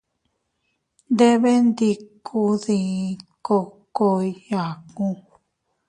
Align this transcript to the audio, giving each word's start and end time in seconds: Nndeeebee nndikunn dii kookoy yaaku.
Nndeeebee 1.09 1.59
nndikunn 1.65 2.59
dii 2.65 3.09
kookoy 3.45 4.27
yaaku. 4.49 5.05